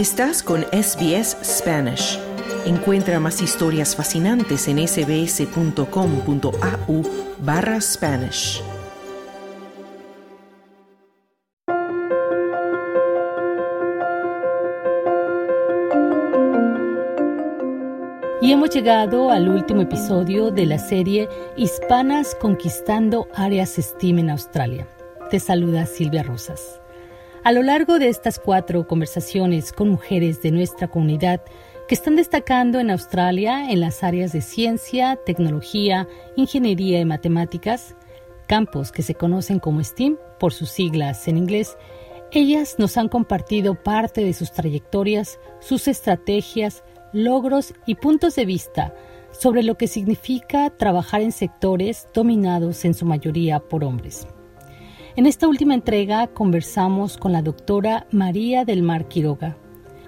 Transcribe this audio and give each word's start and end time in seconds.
Estás 0.00 0.42
con 0.42 0.62
SBS 0.72 1.36
Spanish. 1.44 2.18
Encuentra 2.64 3.20
más 3.20 3.42
historias 3.42 3.94
fascinantes 3.94 4.66
en 4.66 4.78
sbs.com.au 4.88 5.82
barra 7.40 7.78
Spanish. 7.82 8.62
Y 18.40 18.52
hemos 18.52 18.70
llegado 18.70 19.30
al 19.30 19.50
último 19.50 19.82
episodio 19.82 20.50
de 20.50 20.64
la 20.64 20.78
serie 20.78 21.28
Hispanas 21.58 22.34
conquistando 22.40 23.28
áreas 23.34 23.74
STEAM 23.76 24.20
en 24.20 24.30
Australia. 24.30 24.88
Te 25.30 25.38
saluda 25.38 25.84
Silvia 25.84 26.22
Rosas. 26.22 26.79
A 27.42 27.52
lo 27.52 27.62
largo 27.62 27.98
de 27.98 28.08
estas 28.10 28.38
cuatro 28.38 28.86
conversaciones 28.86 29.72
con 29.72 29.88
mujeres 29.88 30.42
de 30.42 30.50
nuestra 30.50 30.88
comunidad 30.88 31.42
que 31.88 31.94
están 31.94 32.14
destacando 32.14 32.78
en 32.80 32.90
Australia 32.90 33.70
en 33.70 33.80
las 33.80 34.02
áreas 34.02 34.32
de 34.32 34.42
ciencia, 34.42 35.16
tecnología, 35.24 36.06
ingeniería 36.36 37.00
y 37.00 37.06
matemáticas, 37.06 37.96
campos 38.46 38.92
que 38.92 39.02
se 39.02 39.14
conocen 39.14 39.58
como 39.58 39.82
STEAM 39.82 40.18
por 40.38 40.52
sus 40.52 40.68
siglas 40.68 41.28
en 41.28 41.38
inglés, 41.38 41.78
ellas 42.30 42.76
nos 42.78 42.98
han 42.98 43.08
compartido 43.08 43.74
parte 43.74 44.22
de 44.22 44.34
sus 44.34 44.52
trayectorias, 44.52 45.40
sus 45.60 45.88
estrategias, 45.88 46.84
logros 47.14 47.72
y 47.86 47.94
puntos 47.94 48.36
de 48.36 48.44
vista 48.44 48.94
sobre 49.32 49.62
lo 49.62 49.78
que 49.78 49.88
significa 49.88 50.68
trabajar 50.68 51.22
en 51.22 51.32
sectores 51.32 52.06
dominados 52.12 52.84
en 52.84 52.92
su 52.92 53.06
mayoría 53.06 53.60
por 53.60 53.82
hombres. 53.82 54.26
En 55.16 55.26
esta 55.26 55.48
última 55.48 55.74
entrega 55.74 56.28
conversamos 56.28 57.16
con 57.16 57.32
la 57.32 57.42
doctora 57.42 58.06
María 58.12 58.64
del 58.64 58.82
Mar 58.82 59.08
Quiroga, 59.08 59.56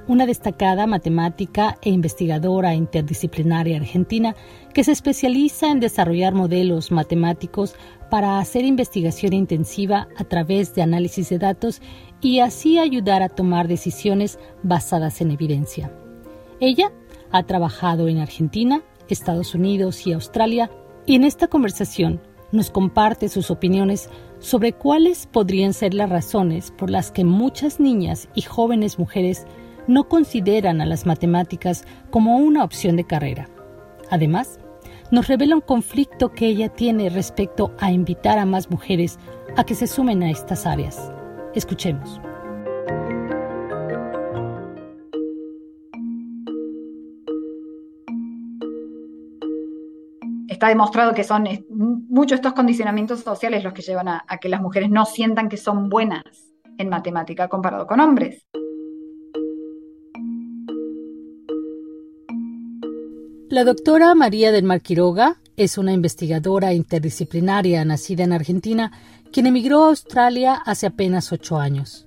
una 0.07 0.27
destacada 0.27 0.87
matemática 0.87 1.77
e 1.83 1.91
investigadora 1.91 2.75
interdisciplinaria 2.75 3.79
argentina 3.79 4.37
que 4.73 4.85
se 4.85 4.93
especializa 4.93 5.71
en 5.71 5.81
desarrollar 5.81 6.35
modelos 6.35 6.93
matemáticos 6.93 7.75
para 8.11 8.39
hacer 8.39 8.65
investigación 8.65 9.33
intensiva 9.33 10.07
a 10.17 10.23
través 10.23 10.73
de 10.75 10.83
análisis 10.83 11.31
de 11.31 11.39
datos 11.39 11.83
y 12.21 12.39
así 12.39 12.79
ayudar 12.79 13.23
a 13.23 13.29
tomar 13.29 13.67
decisiones 13.67 14.39
basadas 14.63 15.21
en 15.21 15.33
evidencia. 15.33 15.93
Ella 16.61 16.93
ha 17.33 17.43
trabajado 17.43 18.07
en 18.07 18.19
Argentina, 18.19 18.83
Estados 19.09 19.55
Unidos 19.55 20.07
y 20.07 20.13
Australia 20.13 20.71
y 21.07 21.17
en 21.17 21.25
esta 21.25 21.49
conversación 21.49 22.21
nos 22.53 22.71
comparte 22.71 23.29
sus 23.29 23.51
opiniones 23.51 24.09
sobre 24.43 24.73
cuáles 24.73 25.27
podrían 25.27 25.73
ser 25.73 25.95
las 25.95 26.11
razones 26.11 26.73
por 26.73 26.91
las 26.91 27.13
que 27.13 27.25
muchas 27.25 27.79
niñas 27.79 28.29
y 28.35 28.43
jóvenes 28.43 28.99
mujeres 28.99 29.47
no 29.87 30.09
consideran 30.09 30.81
a 30.81 30.87
las 30.87 31.07
matemáticas 31.07 31.85
como 32.11 32.37
una 32.37 32.65
opción 32.65 32.97
de 32.97 33.05
carrera. 33.05 33.49
Además, 34.11 34.59
nos 35.13 35.29
revela 35.29 35.55
un 35.55 35.61
conflicto 35.61 36.33
que 36.33 36.47
ella 36.47 36.69
tiene 36.69 37.09
respecto 37.09 37.73
a 37.79 37.93
invitar 37.93 38.39
a 38.39 38.45
más 38.45 38.69
mujeres 38.69 39.19
a 39.57 39.65
que 39.65 39.77
se 39.77 39.87
sumen 39.87 40.23
a 40.23 40.31
estas 40.31 40.67
áreas. 40.67 41.13
Escuchemos. 41.55 42.21
Está 50.63 50.69
demostrado 50.69 51.13
que 51.13 51.25
son 51.25 51.45
muchos 52.09 52.37
estos 52.37 52.53
condicionamientos 52.53 53.19
sociales 53.19 53.65
los 53.65 53.73
que 53.73 53.83
llevan 53.83 54.07
a, 54.07 54.25
que 54.41 54.49
las 54.49 54.61
mujeres 54.61 54.91
no 54.91 55.05
sientan 55.05 55.49
que 55.49 55.57
son 55.57 55.89
buenas 55.89 56.23
en 56.79 56.89
matemática 56.89 57.49
comparado 57.49 57.85
con 57.89 57.99
hombres. 57.99 58.47
La 63.49 63.65
doctora 63.65 64.15
María 64.15 64.53
del 64.53 64.63
Mar 64.63 64.83
Quiroga 64.83 65.39
es 65.57 65.79
una 65.79 65.93
investigadora 65.93 66.73
interdisciplinaria 66.73 67.85
nacida 67.85 68.23
en 68.23 68.33
Argentina, 68.33 68.93
quien 69.33 69.47
emigró 69.47 69.83
a 69.83 69.89
Australia 69.89 70.63
hace 70.65 70.87
apenas 70.87 71.33
ocho 71.33 71.59
años 71.59 72.07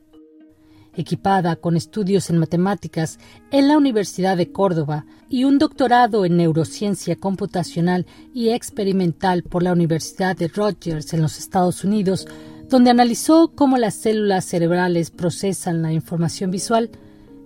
equipada 0.95 1.55
con 1.55 1.75
estudios 1.75 2.29
en 2.29 2.37
matemáticas 2.37 3.19
en 3.51 3.67
la 3.67 3.77
Universidad 3.77 4.37
de 4.37 4.51
Córdoba 4.51 5.05
y 5.29 5.43
un 5.43 5.57
doctorado 5.57 6.25
en 6.25 6.37
neurociencia 6.37 7.15
computacional 7.15 8.05
y 8.33 8.49
experimental 8.49 9.43
por 9.43 9.63
la 9.63 9.73
Universidad 9.73 10.35
de 10.35 10.47
Rogers 10.47 11.13
en 11.13 11.21
los 11.21 11.37
Estados 11.37 11.83
Unidos, 11.83 12.27
donde 12.69 12.89
analizó 12.89 13.51
cómo 13.55 13.77
las 13.77 13.95
células 13.95 14.45
cerebrales 14.45 15.11
procesan 15.11 15.81
la 15.81 15.93
información 15.93 16.51
visual, 16.51 16.89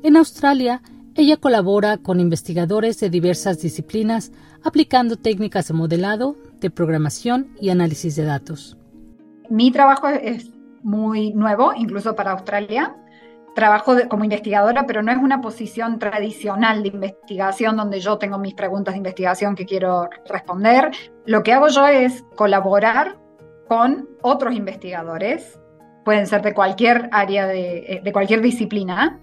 en 0.03 0.15
Australia 0.15 0.81
ella 1.15 1.37
colabora 1.37 1.97
con 1.97 2.19
investigadores 2.19 2.99
de 2.99 3.09
diversas 3.09 3.59
disciplinas 3.59 4.31
aplicando 4.63 5.17
técnicas 5.17 5.67
de 5.67 5.73
modelado, 5.73 6.37
de 6.61 6.69
programación 6.69 7.49
y 7.59 7.69
análisis 7.69 8.15
de 8.15 8.23
datos. 8.23 8.77
Mi 9.49 9.71
trabajo 9.71 10.07
es 10.07 10.51
muy 10.81 11.33
nuevo, 11.33 11.73
incluso 11.75 12.15
para 12.15 12.31
Australia 12.31 12.95
trabajo 13.55 13.95
como 14.09 14.23
investigadora, 14.23 14.85
pero 14.85 15.01
no 15.01 15.11
es 15.11 15.17
una 15.17 15.41
posición 15.41 15.99
tradicional 15.99 16.81
de 16.83 16.89
investigación 16.89 17.77
donde 17.77 17.99
yo 17.99 18.17
tengo 18.17 18.37
mis 18.37 18.53
preguntas 18.53 18.93
de 18.93 18.99
investigación 18.99 19.55
que 19.55 19.65
quiero 19.65 20.09
responder. 20.25 20.91
Lo 21.25 21.43
que 21.43 21.53
hago 21.53 21.67
yo 21.67 21.87
es 21.87 22.23
colaborar 22.35 23.17
con 23.67 24.09
otros 24.21 24.55
investigadores, 24.55 25.59
pueden 26.03 26.25
ser 26.25 26.41
de 26.41 26.53
cualquier 26.53 27.09
área, 27.11 27.45
de, 27.47 28.01
eh, 28.03 28.11
cualquier 28.11 28.41
disciplina. 28.41 29.19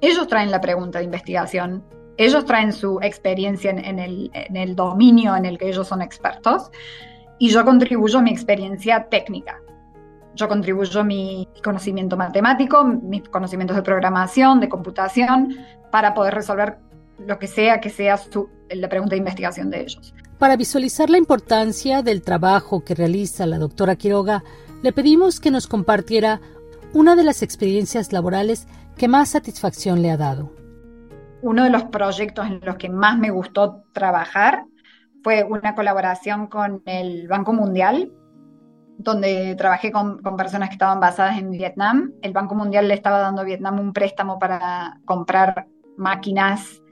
Ellos 0.00 0.26
traen 0.28 0.50
la 0.50 0.60
pregunta 0.60 0.98
de 0.98 1.06
investigación, 1.06 1.84
ellos 2.16 2.44
traen 2.44 2.72
su 2.72 2.98
experiencia 3.00 3.70
en, 3.70 3.98
el, 3.98 4.30
en 4.34 4.56
el 4.56 4.76
dominio 4.76 5.34
en 5.34 5.46
el 5.46 5.58
que 5.58 5.68
ellos 5.68 5.88
son 5.88 6.02
expertos 6.02 6.70
y 7.38 7.48
yo 7.48 7.64
contribuyo 7.64 8.20
mi 8.20 8.30
experiencia 8.30 9.08
técnica 9.08 9.63
yo 10.34 10.48
contribuyo 10.48 11.04
mi 11.04 11.48
conocimiento 11.62 12.16
matemático, 12.16 12.84
mis 12.84 13.28
conocimientos 13.28 13.76
de 13.76 13.82
programación, 13.82 14.60
de 14.60 14.68
computación, 14.68 15.56
para 15.90 16.14
poder 16.14 16.34
resolver 16.34 16.78
lo 17.18 17.38
que 17.38 17.46
sea 17.46 17.80
que 17.80 17.90
sea 17.90 18.18
la 18.70 18.88
pregunta 18.88 19.14
de 19.14 19.18
investigación 19.18 19.70
de 19.70 19.82
ellos. 19.82 20.14
Para 20.38 20.56
visualizar 20.56 21.10
la 21.10 21.18
importancia 21.18 22.02
del 22.02 22.22
trabajo 22.22 22.84
que 22.84 22.94
realiza 22.94 23.46
la 23.46 23.58
doctora 23.58 23.96
Quiroga, 23.96 24.42
le 24.82 24.92
pedimos 24.92 25.40
que 25.40 25.50
nos 25.50 25.66
compartiera 25.66 26.40
una 26.92 27.14
de 27.16 27.24
las 27.24 27.42
experiencias 27.42 28.12
laborales 28.12 28.66
que 28.96 29.08
más 29.08 29.30
satisfacción 29.30 30.02
le 30.02 30.10
ha 30.10 30.16
dado. 30.16 30.50
Uno 31.42 31.64
de 31.64 31.70
los 31.70 31.84
proyectos 31.84 32.46
en 32.46 32.60
los 32.62 32.76
que 32.76 32.88
más 32.88 33.18
me 33.18 33.30
gustó 33.30 33.84
trabajar 33.92 34.64
fue 35.22 35.44
una 35.44 35.74
colaboración 35.74 36.48
con 36.48 36.82
el 36.86 37.28
Banco 37.28 37.52
Mundial 37.52 38.12
donde 38.98 39.54
trabajé 39.56 39.90
con, 39.90 40.20
personas 40.36 40.68
que 40.68 40.74
estaban 40.74 41.00
basadas 41.00 41.38
en 41.38 41.50
Vietnam. 41.50 42.12
El 42.22 42.32
Banco 42.32 42.54
Mundial 42.54 42.88
le 42.88 42.94
estaba 42.94 43.18
dando 43.18 43.42
a 43.42 43.44
Vietnam 43.44 43.78
un 43.80 43.92
préstamo 43.92 44.38
para 44.38 45.00
comprar 45.04 45.66
máquinas 45.96 46.82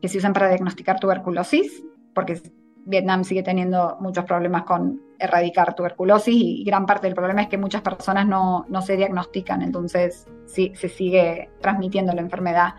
que 0.00 0.08
se 0.08 0.18
usan 0.18 0.32
para 0.32 0.48
diagnosticar 0.48 1.00
tuberculosis, 1.00 1.82
porque 2.14 2.40
Vietnam 2.84 3.24
sigue 3.24 3.42
teniendo 3.42 3.96
muchos 4.00 4.24
problemas 4.24 4.62
con 4.62 5.02
erradicar 5.18 5.74
tuberculosis 5.74 6.34
y, 6.34 6.64
gran 6.64 6.86
parte 6.86 7.06
del 7.06 7.14
problema 7.14 7.42
es 7.42 7.48
que 7.48 7.58
muchas 7.58 7.82
personas 7.82 8.26
no, 8.26 8.64
se 8.82 8.96
diagnostican, 8.96 9.62
entonces 9.62 10.26
sí, 10.46 10.72
se 10.74 10.88
sigue 10.88 11.50
transmitiendo 11.60 12.12
la 12.14 12.20
enfermedad. 12.20 12.74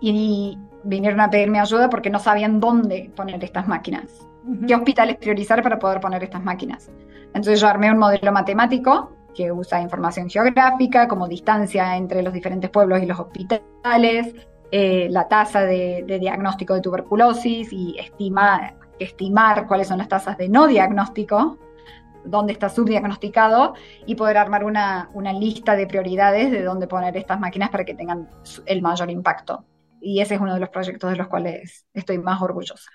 Y 0.00 0.58
vinieron 0.84 1.20
a 1.20 1.30
pedirme 1.30 1.58
ayuda 1.58 1.90
porque 1.90 2.10
no 2.10 2.18
sabían 2.18 2.60
dónde 2.60 3.10
poner 3.16 3.42
estas 3.42 3.66
máquinas, 3.66 4.28
qué 4.66 4.74
hospitales 4.74 5.16
priorizar 5.16 5.62
para 5.62 5.78
poder 5.78 6.00
poner 6.00 6.22
estas 6.22 6.44
máquinas. 6.44 6.90
Entonces 7.28 7.60
yo 7.60 7.68
armé 7.68 7.90
un 7.90 7.98
modelo 7.98 8.32
matemático 8.32 9.12
que 9.34 9.52
usa 9.52 9.80
información 9.80 10.28
geográfica 10.28 11.06
como 11.06 11.28
distancia 11.28 11.96
entre 11.96 12.22
los 12.22 12.32
diferentes 12.32 12.70
pueblos 12.70 13.02
y 13.02 13.06
los 13.06 13.20
hospitales, 13.20 14.34
eh, 14.70 15.08
la 15.10 15.28
tasa 15.28 15.62
de, 15.62 16.04
diagnóstico 16.20 16.74
de 16.74 16.80
tuberculosis 16.80 17.72
y 17.72 17.96
estimar, 17.98 18.74
estimar 18.98 19.66
cuáles 19.66 19.88
son 19.88 19.98
las 19.98 20.08
tasas 20.08 20.36
de 20.38 20.48
no 20.48 20.66
diagnóstico, 20.66 21.56
dónde 22.24 22.52
está 22.52 22.68
subdiagnosticado 22.68 23.74
y 24.06 24.14
poder 24.16 24.38
armar 24.38 24.64
una, 24.64 25.08
una 25.14 25.32
lista 25.32 25.76
de 25.76 25.86
prioridades 25.86 26.50
de 26.50 26.62
dónde 26.62 26.88
poner 26.88 27.16
estas 27.16 27.38
máquinas 27.38 27.70
para 27.70 27.84
que 27.84 27.94
tengan 27.94 28.28
el 28.66 28.82
mayor 28.82 29.10
impacto. 29.10 29.64
Y 30.00 30.20
ese 30.20 30.34
es 30.34 30.40
uno 30.40 30.54
de 30.54 30.60
los 30.60 30.68
proyectos 30.68 31.10
de 31.10 31.16
los 31.16 31.28
cuales 31.28 31.86
estoy 31.94 32.18
más 32.18 32.42
orgullosa. 32.42 32.90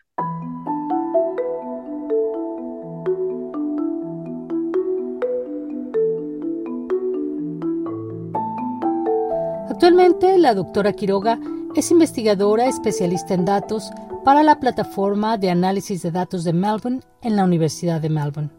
Actualmente, 9.83 10.37
la 10.37 10.53
doctora 10.53 10.93
Quiroga 10.93 11.37
es 11.75 11.91
investigadora 11.91 12.67
especialista 12.67 13.33
en 13.33 13.43
datos 13.43 13.91
para 14.23 14.41
la 14.41 14.61
plataforma 14.61 15.37
de 15.37 15.49
análisis 15.49 16.01
de 16.01 16.09
datos 16.09 16.45
de 16.45 16.53
Melbourne 16.53 17.01
en 17.21 17.35
la 17.35 17.43
Universidad 17.43 17.99
de 17.99 18.07
Melbourne. 18.07 18.49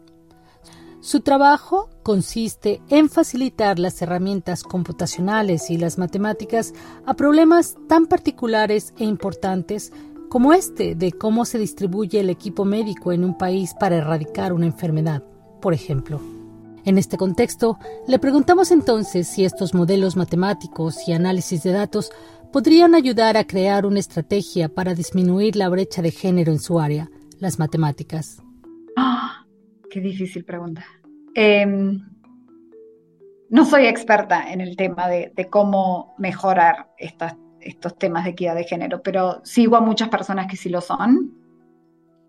Su 0.99 1.21
trabajo 1.21 1.89
consiste 2.03 2.79
en 2.89 3.09
facilitar 3.09 3.79
las 3.79 3.99
herramientas 4.03 4.61
computacionales 4.61 5.71
y 5.71 5.79
las 5.79 5.97
matemáticas 5.97 6.75
a 7.07 7.15
problemas 7.15 7.75
tan 7.89 8.05
particulares 8.05 8.93
e 8.99 9.05
importantes 9.05 9.91
como 10.29 10.53
este 10.53 10.93
de 10.93 11.11
cómo 11.11 11.45
se 11.45 11.57
distribuye 11.57 12.19
el 12.19 12.29
equipo 12.29 12.65
médico 12.65 13.11
en 13.11 13.23
un 13.23 13.35
país 13.35 13.73
para 13.73 13.95
erradicar 13.95 14.53
una 14.53 14.67
enfermedad, 14.67 15.23
por 15.59 15.73
ejemplo. 15.73 16.34
En 16.85 16.99
este 16.99 17.17
contexto, 17.17 17.79
le 18.07 18.19
preguntamos 18.19 18.71
entonces 18.71 19.27
si 19.27 19.43
estos 19.43 19.73
modelos 19.73 20.15
matemáticos 20.15 21.07
y 21.07 21.13
análisis 21.13 21.63
de 21.63 21.71
datos 21.71 22.11
podrían 22.53 22.93
ayudar 22.93 23.37
a 23.37 23.47
crear 23.47 23.87
una 23.87 23.99
estrategia 23.99 24.69
para 24.69 24.93
disminuir 24.93 25.55
la 25.55 25.67
brecha 25.67 26.03
de 26.03 26.11
género 26.11 26.51
en 26.51 26.59
su 26.59 26.79
área, 26.79 27.09
las 27.39 27.57
matemáticas. 27.57 28.41
¡Ah! 28.95 29.45
Qué 29.89 29.99
difícil 29.99 30.45
pregunta. 30.45 30.85
Em, 31.33 32.01
no 33.49 33.65
soy 33.65 33.87
experta 33.87 34.51
en 34.51 34.61
el 34.61 34.75
tema 34.75 35.07
de, 35.07 35.31
cómo 35.49 36.13
mejorar 36.19 36.91
estos 36.99 37.97
temas 37.97 38.25
de 38.25 38.31
equidad 38.31 38.53
de 38.53 38.65
género, 38.65 39.01
pero 39.01 39.41
sigo 39.43 39.75
a 39.75 39.81
muchas 39.81 40.09
personas 40.09 40.45
que 40.47 40.55
sí 40.55 40.69
lo 40.69 40.81
son. 40.81 41.44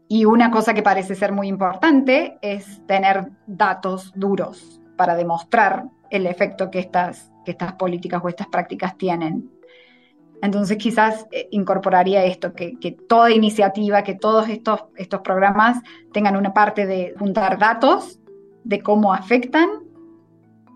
Y 0.08 0.24
una 0.24 0.50
cosa 0.50 0.72
que 0.74 0.82
parece 0.82 1.14
ser 1.14 1.32
muy 1.32 1.48
importante 1.48 2.38
es 2.42 2.86
tener 2.86 3.30
datos 3.46 4.12
duros 4.14 4.80
para 4.96 5.14
demostrar 5.16 5.84
el 6.10 6.26
efecto 6.26 6.70
que 6.70 6.78
estas, 6.78 7.32
que 7.44 7.50
estas 7.50 7.72
políticas 7.74 8.22
o 8.24 8.28
estas 8.28 8.46
prácticas 8.46 8.96
tienen 8.96 9.50
entonces 10.42 10.76
quizás 10.76 11.26
eh, 11.32 11.48
incorporaría 11.50 12.24
esto, 12.24 12.52
que, 12.52 12.96
toda 13.08 13.30
iniciativa, 13.30 14.02
que 14.02 14.14
todos 14.14 14.48
estos, 14.48 14.84
estos 14.96 15.20
programas 15.20 15.82
tengan 16.12 16.36
una 16.36 16.52
parte 16.52 16.86
de 16.86 17.14
juntar 17.18 17.58
datos 17.58 18.20
de 18.64 18.82
cómo 18.82 19.14
afectan 19.14 19.68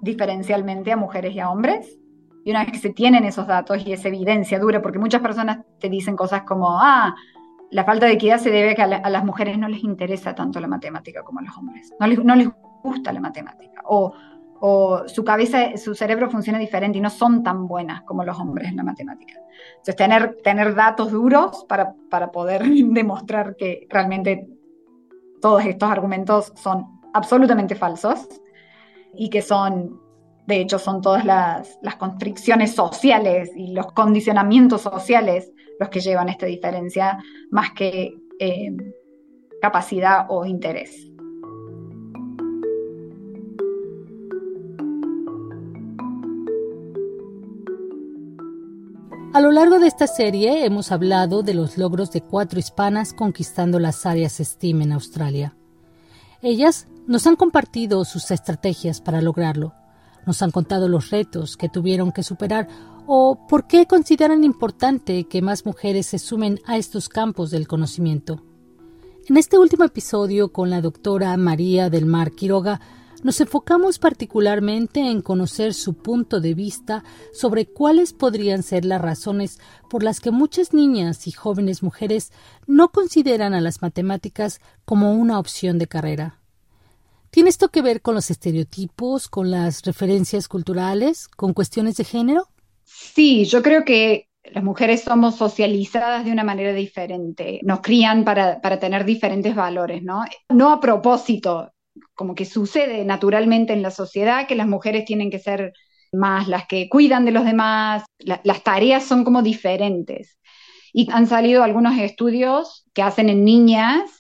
diferencialmente 0.01 0.93
a 0.93 0.97
mujeres 0.97 1.35
y 1.35 1.41
a 1.41 1.51
hombres. 1.51 1.99
Y 2.45 2.51
una 2.51 2.65
vez 2.65 2.73
que 2.73 2.79
se 2.79 2.91
tienen 2.91 3.25
esos 3.25 3.47
datos 3.47 3.87
y 3.87 3.93
esa 3.93 4.09
evidencia 4.09 4.59
dura, 4.59 4.81
porque 4.81 4.99
muchas 4.99 5.21
personas 5.21 5.59
te 5.79 5.91
dicen 5.91 6.17
cosas 6.17 6.43
como, 6.43 6.81
ah, 6.81 7.15
la 7.71 7.85
falta 7.85 8.07
de 8.07 8.13
equidad 8.13 8.39
se 8.39 8.51
debe 8.51 8.71
a 8.71 8.75
que 8.75 8.83
a, 8.83 9.11
las 9.11 9.25
mujeres 9.25 9.59
no 9.59 9.69
les 9.69 9.85
interesa 9.85 10.35
tanto 10.35 10.61
la 10.61 10.67
matemática 10.67 11.23
como 11.23 11.41
a 11.41 11.43
los 11.43 11.57
hombres, 11.57 11.95
no 11.99 12.07
les, 12.37 12.49
gusta 12.83 13.13
la 13.13 13.21
matemática, 13.21 13.83
o 13.85 14.15
su 15.07 15.25
cabeza, 15.25 15.77
su 15.77 15.95
cerebro 15.95 16.31
funciona 16.31 16.59
diferente 16.59 16.99
y 16.99 17.01
no 17.01 17.11
son 17.11 17.43
tan 17.43 17.67
buenas 17.67 18.03
como 18.03 18.25
los 18.25 18.39
hombres 18.39 18.69
en 18.69 18.77
la 18.77 18.83
matemática. 18.83 19.41
Entonces, 19.79 19.97
tener, 20.43 20.75
datos 20.75 21.11
duros 21.11 21.65
para, 21.67 21.95
poder 22.31 22.63
demostrar 22.69 23.57
que 23.57 23.87
realmente 23.89 24.49
todos 25.41 25.65
estos 25.65 25.91
argumentos 25.91 26.53
son 26.57 27.01
absolutamente 27.15 27.75
falsos 27.75 28.29
y 29.15 29.31
que 29.31 29.41
son, 29.41 29.99
de 30.47 30.61
hecho, 30.61 30.79
son 30.79 31.01
todas 31.01 31.25
las 31.25 31.97
constricciones 31.99 32.75
sociales 32.75 33.51
y 33.57 33.73
los 33.73 33.93
condicionamientos 33.93 34.83
sociales 34.83 35.51
los 35.81 35.89
que 35.89 36.01
llevan 36.01 36.29
esta 36.29 36.47
diferencia 36.47 37.19
más 37.51 37.73
que 37.73 38.15
eh, 38.39 38.71
capacidad 39.61 40.27
o 40.29 40.45
interés. 40.45 41.11
A 49.33 49.41
lo 49.41 49.53
largo 49.53 49.79
de 49.79 49.87
esta 49.87 50.07
serie 50.07 50.67
hemos 50.67 50.93
hablado 50.93 51.43
de 51.43 51.55
los 51.55 51.79
logros 51.79 52.11
de 52.11 52.21
cuatro 52.21 52.59
hispanas 52.59 53.15
conquistando 53.15 53.79
las 53.79 54.05
áreas 54.05 54.39
STEAM 54.39 54.83
en 54.83 54.93
Australia. 54.93 55.57
Ellas 56.43 56.89
nos 57.07 57.27
han 57.27 57.37
compartido 57.37 58.05
sus 58.05 58.31
estrategias 58.33 59.01
para 59.01 59.23
lograrlo, 59.23 59.73
nos 60.27 60.43
han 60.43 60.51
contado 60.51 60.89
los 60.89 61.11
retos 61.11 61.57
que 61.57 61.69
tuvieron 61.69 62.13
que 62.13 62.23
superar 62.23 62.69
o 63.07 63.47
por 63.49 63.67
qué 63.67 63.87
consideran 63.87 64.45
importante 64.45 65.25
que 65.25 65.43
más 65.43 65.67
mujeres 65.67 66.07
se 66.07 66.19
sumen 66.19 66.61
a 66.67 66.77
estos 66.77 67.09
campos 67.09 67.51
del 67.51 67.67
conocimiento. 67.67 68.43
En 69.29 69.37
este 69.37 69.59
último 69.59 69.85
episodio 69.85 70.53
con 70.53 70.71
la 70.71 70.81
doctora 70.81 71.37
María 71.37 71.91
del 71.91 72.07
Mar 72.07 72.33
Quiroga 72.33 72.81
nos 73.23 73.41
enfocamos 73.41 73.99
particularmente 73.99 75.01
en 75.01 75.21
conocer 75.21 75.75
su 75.75 75.95
punto 75.95 76.41
de 76.41 76.55
vista 76.55 77.05
sobre 77.33 77.67
cuáles 77.67 78.13
podrían 78.13 78.63
ser 78.63 78.85
las 78.85 79.01
razones 79.01 79.59
por 79.91 80.03
las 80.03 80.21
que 80.21 80.31
muchas 80.31 80.73
niñas 80.73 81.27
y 81.27 81.33
jóvenes 81.33 81.83
mujeres 81.83 82.33
no 82.67 82.89
consideran 82.89 83.53
a 83.53 83.61
las 83.61 83.83
matemáticas 83.83 84.61
como 84.85 85.13
una 85.13 85.39
opción 85.39 85.79
de 85.79 85.87
carrera. 85.87 86.40
¿Tiene 87.31 87.51
esto 87.51 87.69
que 87.69 87.83
ver 87.83 88.03
con 88.03 88.15
los 88.15 88.31
estereotipos, 88.31 89.29
con 89.29 89.51
las 89.51 89.83
referencias 89.83 90.49
culturales, 90.49 91.29
con 91.29 91.53
cuestiones 91.53 91.97
de 91.97 92.05
género? 92.05 92.49
Sí, 92.85 93.45
yo 93.45 93.63
creo 93.63 93.85
que 93.85 94.29
las 94.43 94.65
mujeres 94.65 95.03
somos 95.03 95.37
socializadas 95.37 96.25
de 96.25 96.33
una 96.33 96.45
manera 96.45 96.73
diferente, 96.73 97.61
nos 97.63 97.81
crían 97.81 98.25
para, 98.25 98.61
para 98.61 98.81
tener 98.81 99.05
diferentes 99.05 99.55
valores, 99.55 100.03
¿no? 100.03 100.25
No 100.49 100.73
a 100.73 100.81
propósito, 100.81 101.71
como 102.15 102.35
que 102.35 102.45
sucede 102.45 103.05
naturalmente 103.05 103.73
en 103.73 103.83
la 103.83 103.91
sociedad, 103.91 104.47
que 104.47 104.57
las 104.57 104.67
mujeres 104.67 105.05
tienen 105.05 105.31
que 105.31 105.39
ser 105.39 105.73
más 106.13 106.49
las 106.49 106.67
que 106.67 106.89
cuidan 106.89 107.25
de 107.25 107.31
los 107.31 107.45
demás, 107.45 108.05
las 108.19 108.63
tareas 108.65 109.05
son 109.05 109.23
como 109.25 109.43
diferentes. 109.43 110.39
Y 110.93 111.09
han 111.13 111.29
salido 111.29 111.63
algunos 111.63 111.97
estudios 111.99 112.85
que 112.93 113.03
hacen 113.03 113.29
en 113.29 113.45
niñas, 113.45 114.20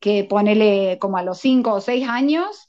que 0.00 0.24
ponele 0.24 0.98
como 1.00 1.18
a 1.18 1.22
los 1.22 1.38
5 1.38 1.74
o 1.74 1.80
6 1.80 2.08
años, 2.08 2.66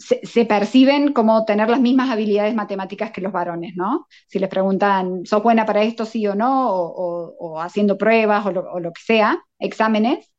se, 0.00 0.46
perciben 0.46 1.12
como 1.12 1.44
tener 1.44 1.68
las 1.68 1.80
mismas 1.80 2.10
habilidades 2.10 2.54
matemáticas 2.54 3.10
que 3.10 3.20
los 3.20 3.32
varones, 3.32 3.74
¿no? 3.76 4.06
Si 4.28 4.38
les 4.38 4.48
preguntan, 4.48 5.26
¿sos 5.26 5.42
buena 5.42 5.66
para 5.66 5.82
esto, 5.82 6.06
sí 6.06 6.26
o 6.26 6.34
no? 6.34 6.70
O, 6.72 7.60
haciendo 7.60 7.98
pruebas 7.98 8.46
o 8.46 8.52
lo, 8.52 8.92
que 8.92 9.02
sea, 9.02 9.44
exámenes. 9.58 10.30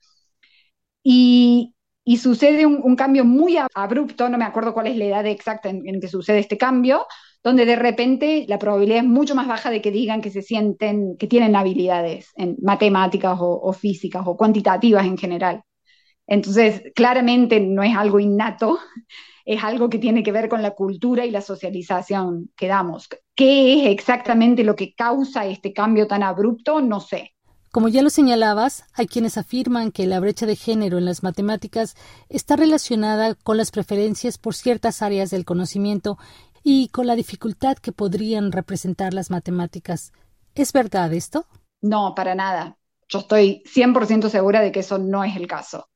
Y 1.04 1.74
sucede 2.18 2.66
un, 2.66 2.96
cambio 2.96 3.26
muy 3.26 3.58
abrupto, 3.74 4.30
no 4.30 4.38
me 4.38 4.46
acuerdo 4.46 4.74
cuál 4.74 4.88
es 4.88 4.98
la 4.98 5.06
edad 5.06 5.26
exacta 5.26 5.70
en, 5.70 6.00
que 6.00 6.08
sucede 6.08 6.40
este 6.40 6.58
cambio, 6.58 7.06
donde 7.44 7.66
de 7.66 7.76
repente 7.76 8.46
la 8.48 8.60
probabilidad 8.60 9.00
es 9.00 9.06
mucho 9.06 9.36
más 9.36 9.48
baja 9.48 9.70
de 9.70 9.82
que 9.82 9.92
digan 9.92 10.22
que 10.22 10.30
se 10.32 10.42
sienten, 10.42 11.18
que 11.18 11.28
tienen 11.28 11.56
habilidades 11.56 12.32
en 12.36 12.58
matemáticas 12.62 13.38
o, 13.40 13.74
físicas 13.74 14.24
o 14.26 14.38
cuantitativas 14.38 15.06
en 15.06 15.18
general. 15.18 15.64
Entonces, 16.32 16.84
claramente 16.96 17.60
no 17.60 17.84
es 17.84 17.94
algo 17.94 18.18
innato, 18.18 18.80
es 19.46 19.62
algo 19.66 19.90
que 19.90 20.00
tiene 20.00 20.24
que 20.24 20.32
ver 20.32 20.48
con 20.48 20.62
la 20.62 20.72
cultura 20.72 21.26
y 21.26 21.30
la 21.30 21.42
socialización 21.42 22.50
que 22.56 22.68
damos. 22.68 23.10
¿Qué 23.36 23.74
es 23.74 23.92
exactamente 23.92 24.64
lo 24.64 24.78
que 24.78 24.94
causa 24.96 25.46
este 25.46 25.74
cambio 25.74 26.08
tan 26.08 26.24
abrupto? 26.24 26.80
No 26.80 27.02
sé. 27.02 27.34
Como 27.74 27.90
ya 27.90 28.02
lo 28.02 28.10
señalabas, 28.10 28.86
hay 28.94 29.08
quienes 29.08 29.38
afirman 29.38 29.92
que 29.92 30.08
la 30.08 30.22
brecha 30.22 30.46
de 30.46 30.56
género 30.56 30.98
en 30.98 31.04
las 31.04 31.22
matemáticas 31.22 31.98
está 32.30 32.56
relacionada 32.56 33.36
con 33.36 33.58
las 33.58 33.72
preferencias 33.72 34.38
por 34.38 34.56
ciertas 34.56 35.02
áreas 35.02 35.32
del 35.32 35.44
conocimiento 35.44 36.18
y 36.64 36.88
con 36.94 37.08
la 37.08 37.18
dificultad 37.18 37.76
que 37.76 37.92
podrían 37.92 38.54
representar 38.54 39.14
las 39.14 39.32
matemáticas. 39.32 40.14
¿Es 40.56 40.72
verdad 40.72 41.12
esto? 41.12 41.46
No, 41.82 42.16
para 42.16 42.36
nada. 42.36 42.78
Yo 43.10 43.20
estoy 43.20 43.64
100% 43.66 44.30
segura 44.30 44.62
de 44.62 44.72
que 44.72 44.80
eso 44.80 44.98
no 44.98 45.26
es 45.26 45.36
el 45.36 45.46
caso. 45.46 45.90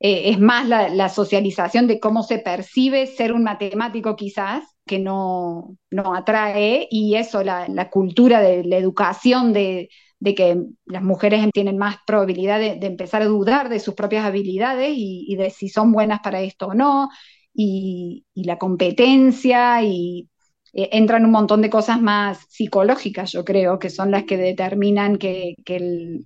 Eh, 0.00 0.30
es 0.30 0.40
más 0.40 0.66
la, 0.66 1.08
socialización 1.10 1.86
de 1.86 2.00
cómo 2.00 2.22
se 2.22 2.38
percibe 2.38 3.06
ser 3.06 3.32
un 3.34 3.44
matemático 3.44 4.16
quizás 4.16 4.64
que 4.86 4.98
no, 4.98 5.76
no 5.90 6.14
atrae 6.14 6.88
y 6.90 7.16
eso, 7.16 7.44
la, 7.44 7.90
cultura 7.90 8.40
de 8.40 8.64
la 8.64 8.78
educación 8.78 9.52
de, 9.52 9.90
de 10.18 10.34
que 10.34 10.62
las 10.86 11.02
mujeres 11.02 11.46
tienen 11.52 11.78
más 11.78 11.96
probabilidad 12.06 12.58
de, 12.58 12.78
empezar 12.86 13.22
a 13.22 13.26
dudar 13.26 13.68
de 13.68 13.80
sus 13.80 13.94
propias 13.94 14.24
habilidades 14.24 14.92
y, 14.94 15.34
de 15.36 15.50
si 15.50 15.68
son 15.68 15.92
buenas 15.92 16.20
para 16.20 16.40
esto 16.40 16.68
o 16.68 16.74
no, 16.74 17.10
y, 17.54 18.24
la 18.34 18.58
competencia, 18.58 19.82
y 19.82 20.28
eh, 20.72 20.88
entran 20.92 21.24
un 21.26 21.32
montón 21.32 21.62
de 21.62 21.70
cosas 21.70 22.00
más 22.00 22.46
psicológicas, 22.48 23.32
yo 23.32 23.44
creo, 23.44 23.78
que 23.78 23.90
son 23.90 24.10
las 24.10 24.24
que 24.24 24.36
determinan 24.38 25.16
que, 25.16 25.56
que 25.64 26.20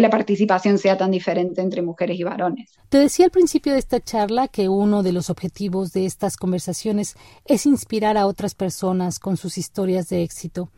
la 0.00 0.10
participación 0.10 0.78
sea 0.78 0.96
tan 0.96 1.10
diferente 1.10 1.60
entre 1.60 1.82
mujeres 1.82 2.18
y 2.18 2.24
varones. 2.24 2.70
Te 2.88 2.98
decía 2.98 3.26
al 3.26 3.30
principio 3.30 3.72
de 3.72 3.78
esta 3.78 4.00
charla 4.00 4.48
que 4.48 4.68
uno 4.68 5.02
de 5.02 5.12
los 5.12 5.30
objetivos 5.30 5.92
de 5.92 6.06
estas 6.06 6.36
conversaciones 6.36 7.16
es 7.44 7.66
inspirar 7.66 8.16
a 8.16 8.26
otras 8.26 8.54
personas 8.54 9.18
con 9.18 9.36
sus 9.36 9.58
historias 9.58 10.08
de 10.08 10.22
éxito. 10.22 10.70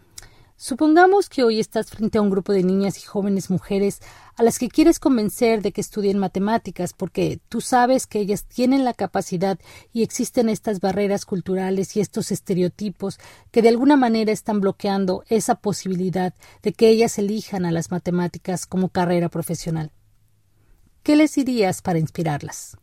Supongamos 0.56 1.28
que 1.28 1.42
hoy 1.42 1.58
estás 1.58 1.90
frente 1.90 2.18
a 2.18 2.22
un 2.22 2.30
grupo 2.30 2.52
de 2.52 2.62
niñas 2.62 2.98
y 2.98 3.02
jóvenes 3.02 3.50
mujeres 3.50 4.00
a 4.36 4.44
las 4.44 4.60
que 4.60 4.68
quieres 4.68 5.00
convencer 5.00 5.62
de 5.62 5.72
que 5.72 5.80
estudien 5.80 6.18
matemáticas 6.18 6.92
porque 6.92 7.40
tú 7.48 7.60
sabes 7.60 8.06
que 8.06 8.20
ellas 8.20 8.46
tienen 8.46 8.84
la 8.84 8.94
capacidad 8.94 9.58
y 9.92 10.04
existen 10.04 10.48
estas 10.48 10.78
barreras 10.78 11.26
culturales 11.26 11.96
y 11.96 12.00
estos 12.00 12.30
estereotipos 12.30 13.18
que 13.50 13.62
de 13.62 13.70
alguna 13.70 13.96
manera 13.96 14.30
están 14.30 14.60
bloqueando 14.60 15.24
esa 15.28 15.56
posibilidad 15.56 16.34
de 16.62 16.72
que 16.72 16.88
ellas 16.88 17.18
elijan 17.18 17.64
a 17.64 17.72
las 17.72 17.90
matemáticas 17.90 18.64
como 18.64 18.90
carrera 18.90 19.28
profesional. 19.28 19.90
¿Qué 21.02 21.16
les 21.16 21.34
dirías 21.34 21.82
para 21.82 21.98
inspirarlas? 21.98 22.78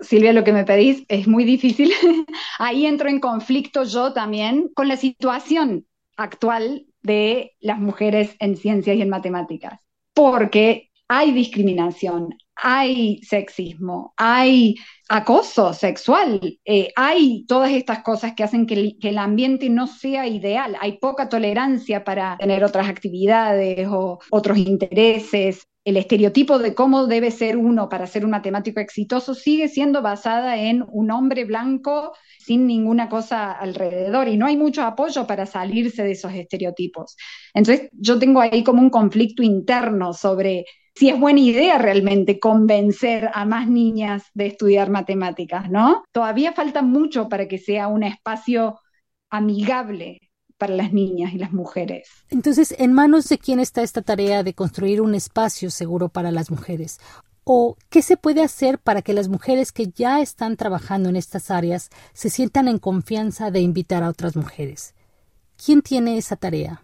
Silvia, 0.00 0.32
lo 0.32 0.42
que 0.42 0.52
me 0.52 0.64
pedís 0.64 1.04
es 1.08 1.28
muy 1.28 1.44
difícil. 1.44 1.92
Ahí 2.58 2.86
entro 2.86 3.10
en 3.10 3.20
conflicto 3.20 3.84
yo 3.84 4.14
también 4.14 4.70
con 4.74 4.88
la 4.88 4.96
situación 4.96 5.86
actual 6.16 6.86
de 7.02 7.56
las 7.60 7.78
mujeres 7.78 8.36
en 8.38 8.56
ciencias 8.56 8.96
y 8.96 9.02
en 9.02 9.08
matemáticas, 9.08 9.80
porque 10.14 10.90
hay 11.08 11.32
discriminación, 11.32 12.34
hay 12.56 13.20
sexismo, 13.22 14.14
hay 14.16 14.76
acoso 15.08 15.74
sexual, 15.74 16.58
eh, 16.64 16.92
hay 16.96 17.44
todas 17.46 17.72
estas 17.72 18.02
cosas 18.02 18.34
que 18.34 18.44
hacen 18.44 18.66
que 18.66 18.96
el, 19.00 19.18
ambiente 19.18 19.68
no 19.68 19.86
sea 19.86 20.26
ideal, 20.26 20.76
hay 20.80 20.98
poca 20.98 21.28
tolerancia 21.28 22.04
para 22.04 22.36
tener 22.38 22.64
otras 22.64 22.88
actividades 22.88 23.86
o 23.90 24.18
otros 24.30 24.56
intereses. 24.58 25.68
El 25.84 25.98
estereotipo 25.98 26.58
de 26.58 26.74
cómo 26.74 27.06
debe 27.06 27.30
ser 27.30 27.58
uno 27.58 27.90
para 27.90 28.06
ser 28.06 28.24
un 28.24 28.30
matemático 28.30 28.80
exitoso 28.80 29.34
sigue 29.34 29.68
siendo 29.68 30.00
basada 30.00 30.56
en 30.56 30.82
un 30.88 31.10
hombre 31.10 31.44
blanco 31.44 32.14
sin 32.38 32.66
ninguna 32.66 33.10
cosa 33.10 33.52
alrededor 33.52 34.28
y 34.28 34.38
no 34.38 34.46
hay 34.46 34.56
mucho 34.56 34.82
apoyo 34.82 35.26
para 35.26 35.44
salirse 35.44 36.02
de 36.02 36.12
esos 36.12 36.32
estereotipos. 36.32 37.16
Entonces 37.52 37.90
yo 37.92 38.18
tengo 38.18 38.40
ahí 38.40 38.64
como 38.64 38.80
un 38.80 38.88
conflicto 38.88 39.42
interno 39.42 40.14
sobre 40.14 40.64
si 40.94 41.10
es 41.10 41.20
buena 41.20 41.40
idea 41.40 41.76
realmente 41.76 42.38
convencer 42.38 43.30
a 43.34 43.44
más 43.44 43.68
niñas 43.68 44.24
de 44.32 44.46
estudiar 44.46 44.88
matemáticas, 44.88 45.68
¿no? 45.70 46.04
Todavía 46.12 46.52
falta 46.52 46.80
mucho 46.82 47.28
para 47.28 47.46
que 47.46 47.58
sea 47.58 47.88
un 47.88 48.04
espacio 48.04 48.80
amigable 49.28 50.23
para 50.58 50.74
las 50.74 50.92
niñas 50.92 51.32
y 51.34 51.38
las 51.38 51.52
mujeres. 51.52 52.08
Entonces, 52.30 52.74
¿en 52.78 52.92
manos 52.92 53.28
de 53.28 53.38
quién 53.38 53.60
está 53.60 53.82
esta 53.82 54.02
tarea 54.02 54.42
de 54.42 54.54
construir 54.54 55.00
un 55.00 55.14
espacio 55.14 55.70
seguro 55.70 56.08
para 56.08 56.30
las 56.30 56.50
mujeres? 56.50 57.00
¿O 57.44 57.76
qué 57.90 58.00
se 58.00 58.16
puede 58.16 58.42
hacer 58.42 58.78
para 58.78 59.02
que 59.02 59.12
las 59.12 59.28
mujeres 59.28 59.70
que 59.70 59.88
ya 59.88 60.20
están 60.20 60.56
trabajando 60.56 61.10
en 61.10 61.16
estas 61.16 61.50
áreas 61.50 61.90
se 62.14 62.30
sientan 62.30 62.68
en 62.68 62.78
confianza 62.78 63.50
de 63.50 63.60
invitar 63.60 64.02
a 64.02 64.08
otras 64.08 64.34
mujeres? 64.34 64.94
¿Quién 65.62 65.82
tiene 65.82 66.16
esa 66.16 66.36
tarea? 66.36 66.82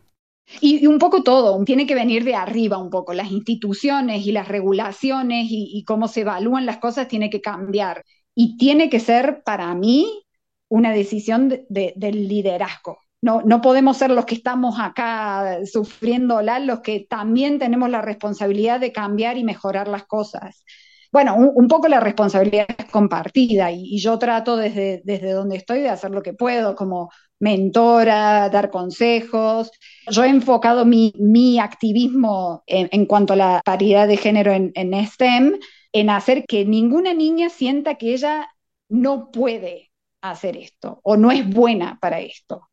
Y, 0.61 0.87
un 0.87 0.99
poco 0.99 1.23
todo, 1.23 1.62
tiene 1.65 1.87
que 1.87 1.95
venir 1.95 2.25
de 2.25 2.35
arriba 2.35 2.79
un 2.79 2.91
poco, 2.91 3.15
las 3.15 3.31
instituciones 3.31 4.27
y 4.27 4.33
las 4.33 4.49
regulaciones 4.49 5.47
y, 5.49 5.85
cómo 5.85 6.09
se 6.09 6.23
evalúan 6.23 6.67
las 6.67 6.79
cosas 6.79 7.09
tiene 7.09 7.31
que 7.31 7.41
cambiar. 7.41 8.05
Y 8.35 8.57
tiene 8.57 8.91
que 8.91 9.00
ser 9.00 9.43
para 9.45 9.75
mí 9.75 10.25
una 10.69 10.93
decisión 10.93 11.49
del 11.69 12.29
liderazgo. 12.29 12.99
No, 13.23 13.61
podemos 13.61 13.99
ser 13.99 14.11
los 14.11 14.25
que 14.25 14.35
estamos 14.35 14.77
acá 14.81 15.59
sufriéndola, 15.67 16.59
los 16.59 16.81
que 16.81 17.07
también 17.09 17.59
tenemos 17.59 17.91
la 17.91 18.00
responsabilidad 18.00 18.81
de 18.81 18.93
cambiar 18.93 19.37
y 19.37 19.45
mejorar 19.45 19.89
las 19.89 20.05
cosas. 20.07 20.65
Bueno, 21.12 21.37
un, 21.37 21.69
poco 21.69 21.89
la 21.89 22.00
responsabilidad 22.00 22.67
es 22.79 22.87
compartida 22.87 23.71
y, 23.73 23.99
yo 24.00 24.19
trato 24.19 24.57
desde, 24.57 25.03
desde 25.05 25.33
donde 25.33 25.57
estoy 25.57 25.81
de 25.81 25.91
hacer 25.91 26.12
lo 26.12 26.23
que 26.23 26.33
puedo, 26.33 26.75
como 26.77 27.11
mentora, 27.41 28.49
dar 28.49 28.71
consejos. 28.71 29.71
Yo 30.09 30.25
he 30.25 30.29
enfocado 30.29 30.87
mi, 30.87 31.59
activismo 31.59 32.62
en, 32.67 33.07
cuanto 33.07 33.35
a 33.35 33.37
la 33.37 33.61
paridad 33.65 34.09
de 34.09 34.17
género 34.17 34.53
en, 34.53 34.73
en 34.75 34.95
STEM, 35.07 35.59
en 35.93 36.11
hacer 36.11 36.45
que 36.47 36.65
ninguna 36.65 37.12
niña 37.12 37.50
sienta 37.50 37.97
que 37.97 38.15
ella 38.15 38.49
no 38.89 39.31
puede 39.31 39.91
hacer 40.23 40.57
esto 40.57 41.00
o 41.03 41.17
no 41.17 41.31
es 41.33 41.49
buena 41.49 41.99
para 42.00 42.21
esto. 42.21 42.70